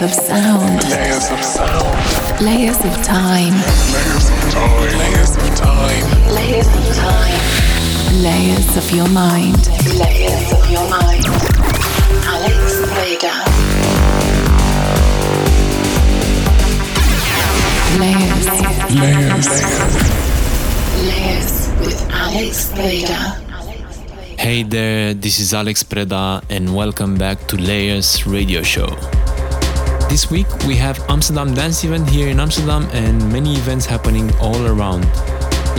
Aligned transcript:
Layers 0.00 0.16
of 0.16 0.24
sound. 0.24 0.82
Layers 0.88 1.30
of 1.30 1.44
sound. 1.44 2.40
Layers 2.40 2.78
of 2.78 3.02
time. 3.04 3.52
Layers 3.52 4.30
of 4.30 4.50
time. 4.50 4.96
Layers 4.96 5.36
of 5.36 5.56
time. 5.60 6.04
Layers 6.32 6.68
of 6.68 6.96
time. 6.96 7.40
Layers 8.22 8.76
of 8.78 8.90
your 8.92 9.08
mind. 9.10 9.68
Layers 10.00 10.52
of 10.56 10.70
your 10.70 10.88
mind. 10.88 11.26
Alex 12.32 12.80
Vader. 12.96 13.44
Layers. 18.00 18.46
Layers. 18.96 19.48
Layers 21.04 21.68
with 21.84 22.00
Alex 22.10 22.70
Vader. 22.70 23.36
Hey 24.38 24.62
there, 24.62 25.12
this 25.12 25.38
is 25.38 25.52
Alex 25.52 25.82
Preda, 25.82 26.42
and 26.48 26.74
welcome 26.74 27.18
back 27.18 27.46
to 27.48 27.56
Layers 27.56 28.26
Radio 28.26 28.62
Show. 28.62 28.96
This 30.10 30.28
week 30.28 30.48
we 30.66 30.74
have 30.74 30.98
Amsterdam 31.08 31.54
Dance 31.54 31.84
Event 31.84 32.10
here 32.10 32.26
in 32.26 32.40
Amsterdam 32.40 32.88
and 32.92 33.32
many 33.32 33.54
events 33.54 33.86
happening 33.86 34.28
all 34.40 34.66
around. 34.66 35.04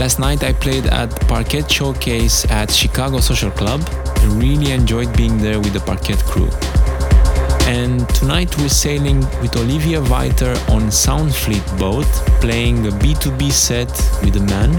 Last 0.00 0.18
night 0.18 0.42
I 0.42 0.54
played 0.54 0.86
at 0.86 1.10
Parquet 1.28 1.68
Showcase 1.68 2.46
at 2.50 2.70
Chicago 2.70 3.20
Social 3.20 3.50
Club 3.50 3.82
and 4.22 4.42
really 4.42 4.72
enjoyed 4.72 5.14
being 5.18 5.36
there 5.36 5.60
with 5.60 5.74
the 5.74 5.80
Parquet 5.80 6.16
crew. 6.24 6.48
And 7.68 8.08
tonight 8.14 8.56
we're 8.56 8.70
sailing 8.70 9.20
with 9.42 9.54
Olivia 9.58 10.00
Viter 10.00 10.56
on 10.70 10.84
Soundfleet 10.88 11.78
boat, 11.78 12.06
playing 12.40 12.86
a 12.86 12.90
B2B 12.90 13.52
set 13.52 13.90
with 14.24 14.36
a 14.36 14.44
man 14.46 14.72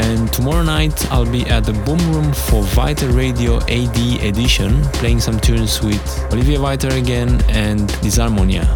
and 0.00 0.32
tomorrow 0.32 0.62
night 0.62 1.10
I'll 1.12 1.30
be 1.30 1.46
at 1.46 1.64
the 1.64 1.72
Boom 1.72 1.98
Room 2.12 2.32
for 2.32 2.62
Viter 2.62 3.14
Radio 3.14 3.56
AD 3.62 3.98
edition, 4.22 4.82
playing 4.94 5.20
some 5.20 5.38
tunes 5.40 5.82
with 5.82 6.00
Olivia 6.32 6.58
Viter 6.58 6.96
again 6.96 7.40
and 7.48 7.88
Disharmonia. 8.02 8.66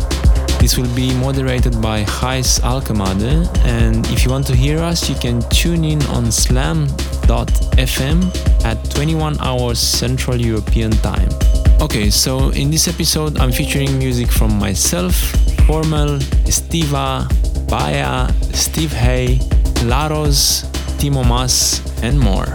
This 0.60 0.78
will 0.78 0.94
be 0.94 1.12
moderated 1.14 1.82
by 1.82 2.04
Gijs 2.04 2.60
Alkemade, 2.60 3.48
and 3.64 4.06
if 4.08 4.24
you 4.24 4.30
want 4.30 4.46
to 4.46 4.54
hear 4.54 4.78
us, 4.78 5.08
you 5.08 5.16
can 5.16 5.42
tune 5.50 5.84
in 5.84 6.00
on 6.06 6.30
slam.fm 6.30 8.18
at 8.64 8.90
21 8.90 9.40
hours 9.40 9.78
Central 9.78 10.40
European 10.40 10.92
Time. 11.02 11.28
Okay, 11.80 12.10
so 12.10 12.50
in 12.50 12.70
this 12.70 12.86
episode, 12.86 13.38
I'm 13.40 13.50
featuring 13.50 13.98
music 13.98 14.30
from 14.30 14.56
myself, 14.56 15.16
Formel, 15.66 16.18
Estiva, 16.46 17.26
Baya, 17.68 18.32
Steve 18.52 18.92
Hay, 18.92 19.38
Laros, 19.82 20.71
Timo 21.02 21.26
Maas, 21.26 21.82
and 22.04 22.16
more. 22.16 22.46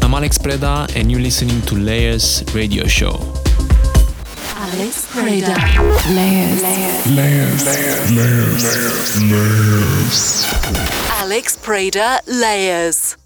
I'm 0.00 0.14
Alex 0.14 0.38
Preda, 0.38 0.88
and 0.96 1.12
you're 1.12 1.20
listening 1.20 1.60
to 1.66 1.74
Layers 1.74 2.42
Radio 2.54 2.86
Show. 2.86 3.20
Alex 4.56 5.04
Preda. 5.12 5.52
Layers. 6.16 6.62
Layers. 6.62 7.04
Layers. 7.14 7.66
Layers. 7.66 8.10
Layers. 8.10 9.20
Layers. 9.20 10.46
Alex 11.10 11.58
Preda 11.58 12.20
Layers. 12.26 13.18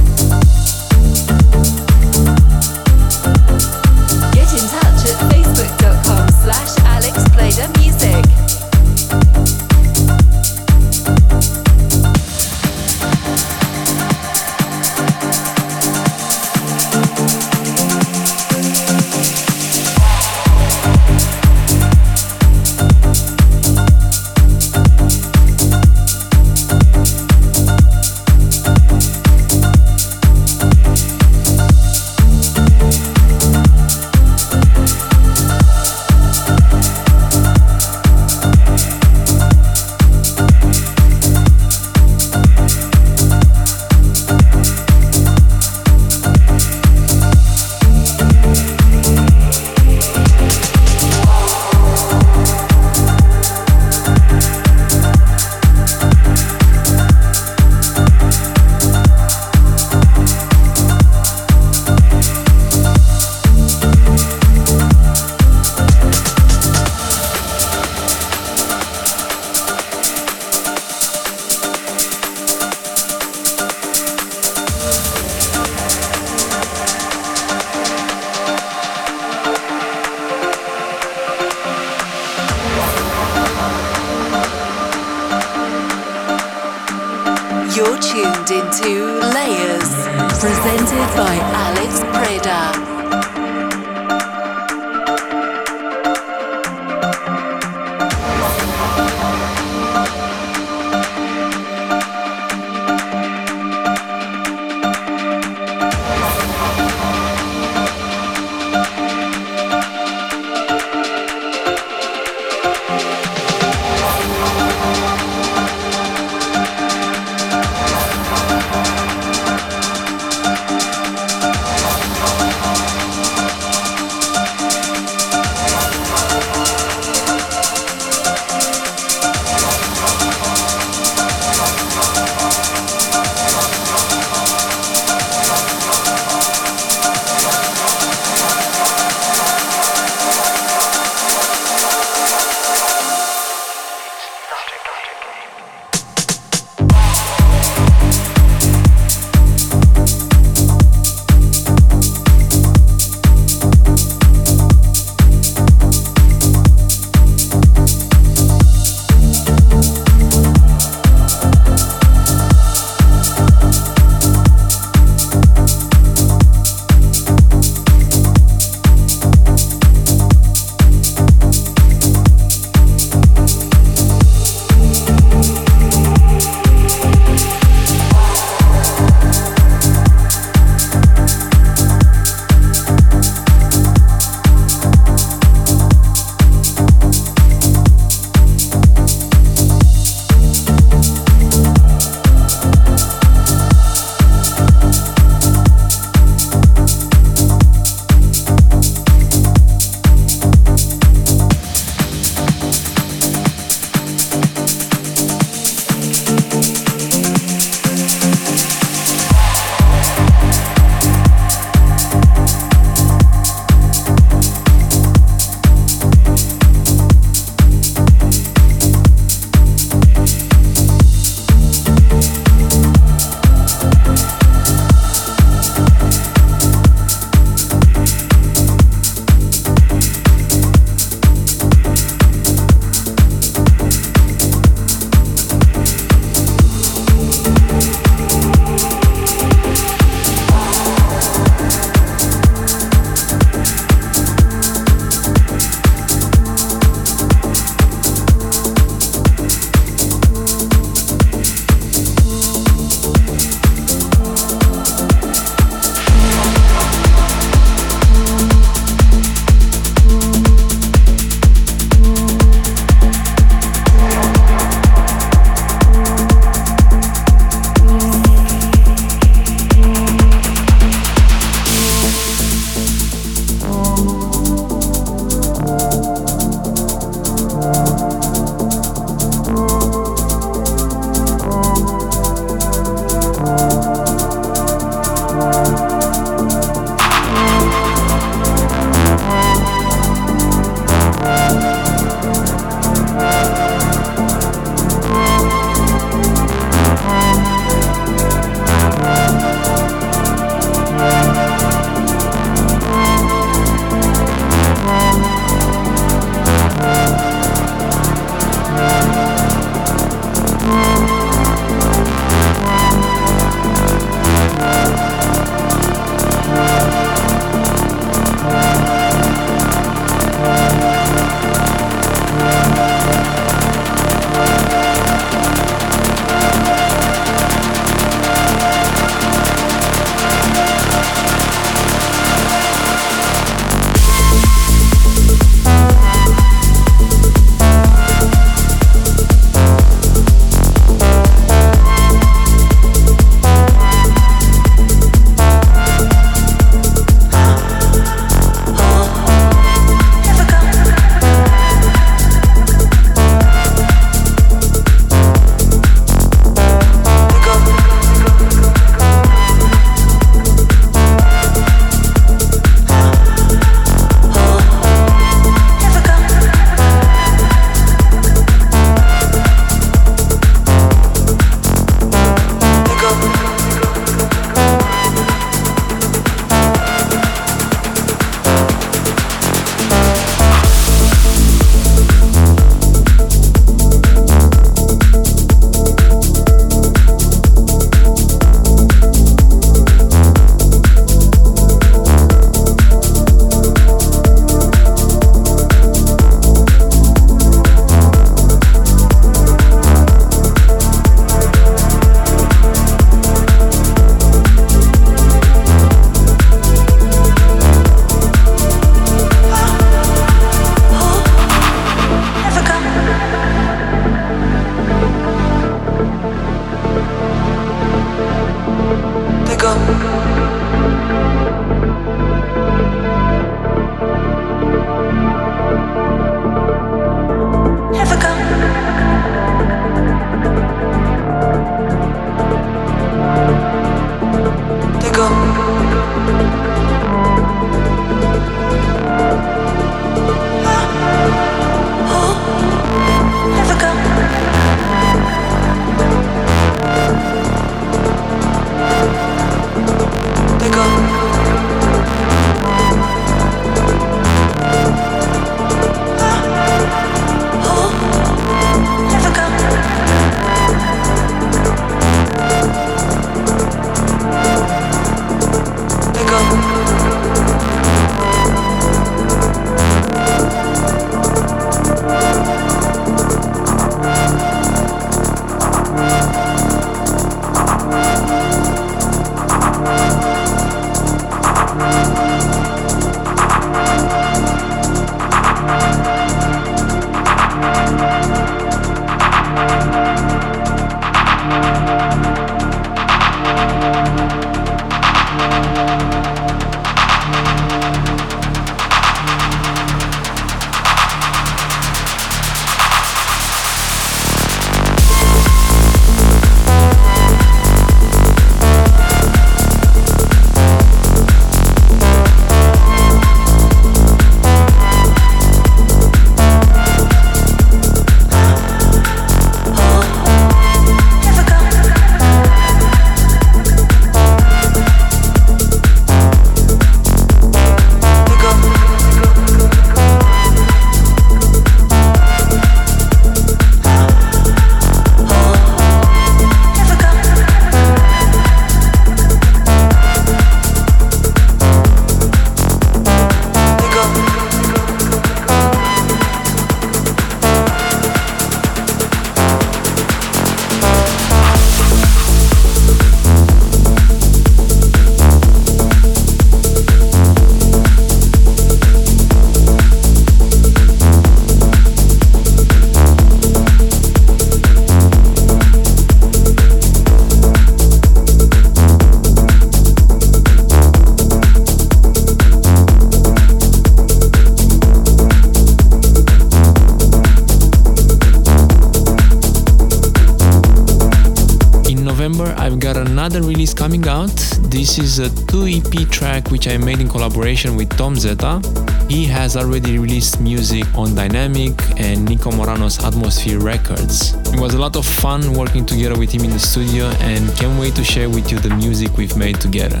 This 584.90 584.98
is 584.98 585.18
a 585.20 585.46
2 585.46 585.68
EP 585.68 586.10
track 586.10 586.50
which 586.50 586.66
I 586.66 586.76
made 586.76 586.98
in 586.98 587.08
collaboration 587.08 587.76
with 587.76 587.96
Tom 587.96 588.16
Zeta. 588.16 588.60
He 589.08 589.24
has 589.26 589.56
already 589.56 590.00
released 590.00 590.40
music 590.40 590.84
on 590.96 591.10
Diynamic 591.10 591.78
and 592.00 592.24
Nico 592.24 592.50
Morano's 592.50 592.98
Atmosphere 593.04 593.60
Records. 593.60 594.34
It 594.52 594.58
was 594.58 594.74
a 594.74 594.80
lot 594.80 594.96
of 594.96 595.06
fun 595.06 595.54
working 595.54 595.86
together 595.86 596.18
with 596.18 596.32
him 596.32 596.42
in 596.42 596.50
the 596.50 596.58
studio 596.58 597.04
and 597.20 597.56
can't 597.56 597.78
wait 597.78 597.94
to 597.94 598.04
share 598.04 598.28
with 598.28 598.50
you 598.50 598.58
the 598.58 598.74
music 598.74 599.16
we've 599.16 599.36
made 599.36 599.60
together. 599.60 600.00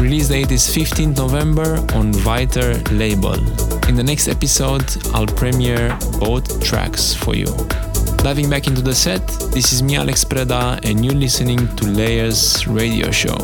Release 0.00 0.26
date 0.30 0.50
is 0.50 0.66
15th 0.66 1.16
November 1.16 1.76
on 1.94 2.12
Viter 2.12 2.74
label. 2.90 3.38
In 3.88 3.94
the 3.94 4.02
next 4.02 4.26
episode, 4.26 4.84
I'll 5.14 5.28
premiere 5.28 5.96
both 6.18 6.60
tracks 6.60 7.14
for 7.14 7.36
you. 7.36 7.46
Diving 8.16 8.50
back 8.50 8.66
into 8.66 8.82
the 8.82 8.94
set, 8.96 9.24
this 9.52 9.72
is 9.72 9.80
me 9.80 9.94
Alex 9.94 10.24
Preda 10.24 10.84
and 10.84 11.04
you're 11.04 11.14
listening 11.14 11.68
to 11.76 11.86
Layers 11.86 12.66
Radio 12.66 13.12
Show. 13.12 13.38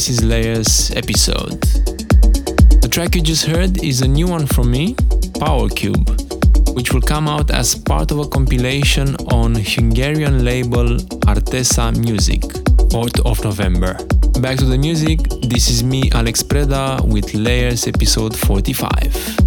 This 0.00 0.08
is 0.08 0.24
Layers 0.24 0.90
episode. 0.92 1.60
The 2.80 2.88
track 2.90 3.14
you 3.14 3.20
just 3.20 3.44
heard 3.44 3.84
is 3.84 4.00
a 4.00 4.08
new 4.08 4.26
one 4.26 4.46
from 4.46 4.70
me, 4.70 4.96
Power 5.38 5.68
Cube, 5.68 6.08
which 6.74 6.94
will 6.94 7.02
come 7.02 7.28
out 7.28 7.50
as 7.50 7.74
part 7.74 8.10
of 8.10 8.18
a 8.18 8.26
compilation 8.26 9.14
on 9.30 9.54
Hungarian 9.54 10.42
label 10.42 10.96
Artesa 11.28 11.94
Music, 11.98 12.40
4th 12.88 13.20
of 13.26 13.44
November. 13.44 13.92
Back 14.40 14.56
to 14.60 14.64
the 14.64 14.78
music, 14.78 15.20
this 15.42 15.68
is 15.68 15.84
me, 15.84 16.10
Alex 16.14 16.42
Preda, 16.42 17.06
with 17.06 17.34
Layers 17.34 17.86
episode 17.86 18.34
45. 18.34 19.39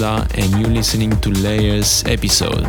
And 0.00 0.58
you're 0.58 0.70
listening 0.70 1.10
to 1.20 1.28
Layers 1.28 2.02
episode. 2.06 2.66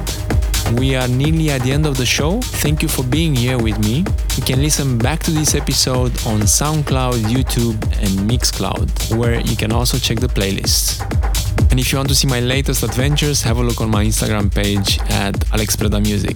We 0.73 0.95
are 0.95 1.07
nearly 1.07 1.51
at 1.51 1.61
the 1.61 1.71
end 1.71 1.85
of 1.85 1.95
the 1.95 2.05
show. 2.05 2.41
Thank 2.41 2.81
you 2.81 2.89
for 2.89 3.03
being 3.03 3.33
here 3.33 3.57
with 3.57 3.79
me. 3.79 3.99
You 4.35 4.43
can 4.43 4.61
listen 4.61 4.97
back 4.97 5.21
to 5.21 5.31
this 5.31 5.55
episode 5.55 6.11
on 6.27 6.41
SoundCloud, 6.41 7.23
YouTube, 7.31 7.81
and 8.01 8.29
Mixcloud, 8.29 9.15
where 9.15 9.39
you 9.39 9.55
can 9.55 9.71
also 9.71 9.97
check 9.97 10.19
the 10.19 10.27
playlists. 10.27 10.99
And 11.71 11.79
if 11.79 11.91
you 11.91 11.97
want 11.97 12.09
to 12.09 12.15
see 12.15 12.27
my 12.27 12.41
latest 12.41 12.83
adventures, 12.83 13.41
have 13.43 13.57
a 13.57 13.63
look 13.63 13.79
on 13.79 13.89
my 13.89 14.03
Instagram 14.03 14.53
page 14.53 14.99
at 15.09 15.49
Alex 15.53 15.77
Preda 15.77 16.01
Music. 16.01 16.35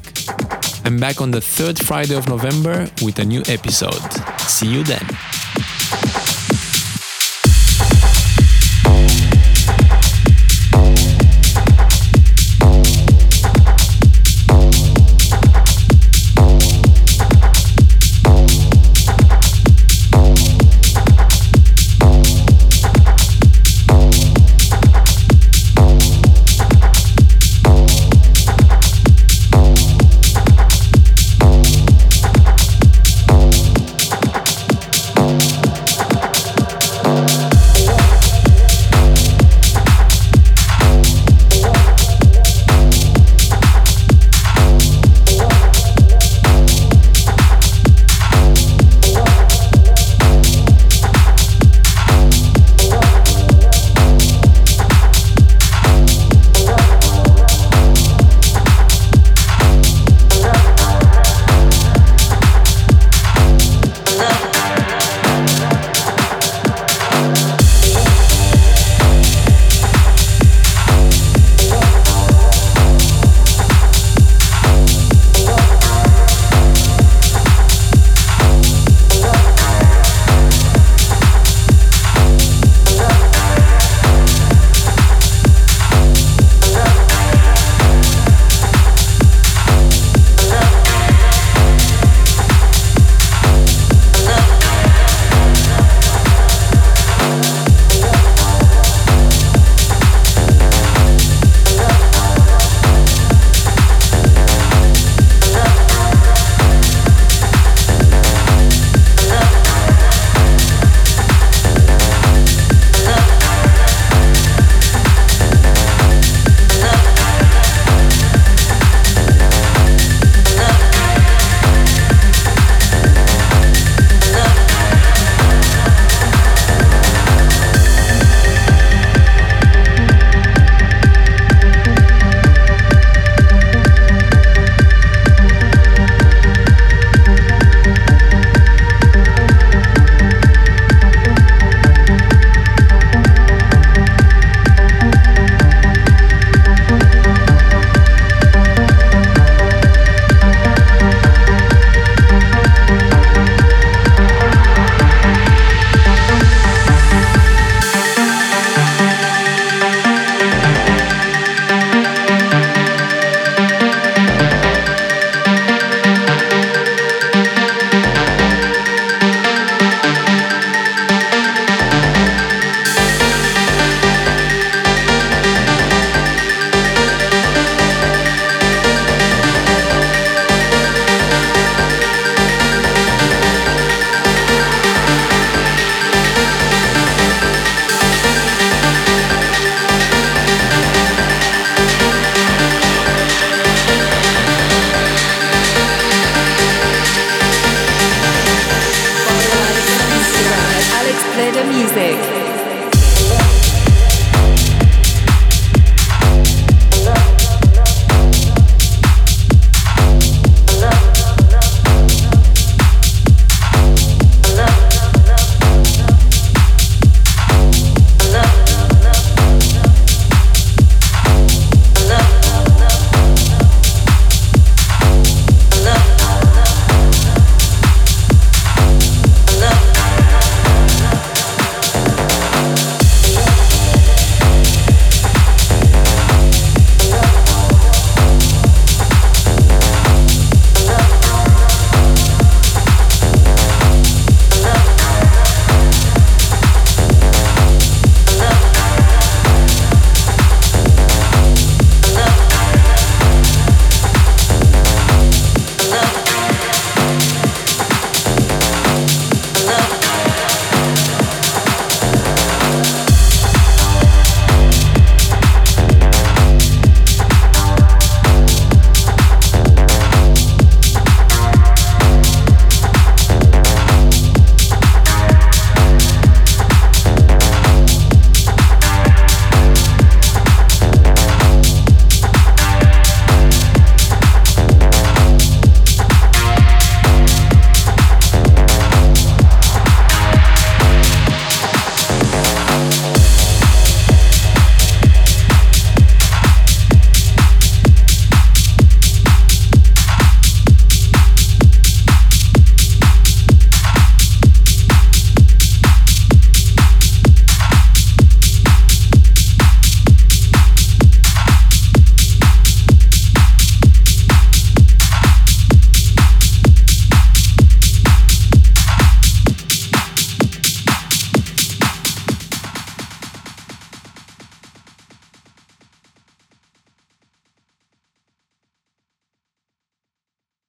I'm 0.86 1.00
back 1.00 1.20
on 1.20 1.32
the 1.32 1.42
third 1.42 1.78
Friday 1.78 2.16
of 2.16 2.30
November 2.30 2.88
with 3.04 3.20
a 3.20 3.26
new 3.26 3.42
episode. 3.48 4.02
See 4.40 4.68
you 4.68 4.84
then. 4.84 5.06